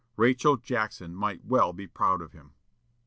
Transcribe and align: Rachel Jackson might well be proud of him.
Rachel 0.17 0.57
Jackson 0.57 1.13
might 1.15 1.45
well 1.45 1.73
be 1.73 1.85
proud 1.85 2.23
of 2.23 2.31
him. 2.33 2.53